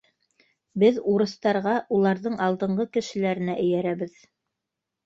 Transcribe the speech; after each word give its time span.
Беҙ 0.83 0.97
урыҫтарға, 1.11 1.75
уларҙың 1.99 2.41
алдынғы 2.49 2.89
кешеләренә 2.99 3.61
эйәрәбеҙ. 3.67 4.23